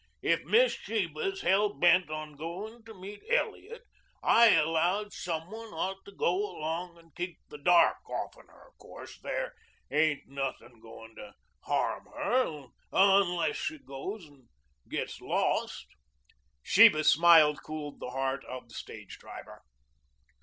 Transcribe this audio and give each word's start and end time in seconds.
If 0.23 0.43
Miss 0.45 0.71
Sheba's 0.73 1.41
hell 1.41 1.75
bent 1.75 2.09
on 2.09 2.35
goin' 2.35 2.83
to 2.85 2.93
meet 2.95 3.21
Elliot, 3.29 3.83
I 4.23 4.47
allowed 4.55 5.13
some 5.13 5.51
one 5.51 5.67
ought 5.75 6.03
to 6.05 6.11
go 6.11 6.57
along 6.57 6.97
and 6.97 7.13
keep 7.13 7.37
the 7.49 7.59
dark 7.59 7.97
offen 8.09 8.47
her. 8.47 8.71
'Course 8.79 9.19
there 9.21 9.53
ain't 9.91 10.27
nothin' 10.27 10.79
going 10.79 11.15
to 11.17 11.35
harm 11.65 12.07
her, 12.15 12.65
unless 12.91 13.57
she 13.57 13.77
goes 13.77 14.25
and 14.25 14.47
gets 14.89 15.21
lost" 15.21 15.85
Sheba's 16.63 17.11
smile 17.13 17.55
cooled 17.55 17.99
the 17.99 18.09
heat 18.09 18.43
of 18.49 18.69
the 18.69 18.73
stage 18.73 19.19
driver. 19.19 19.61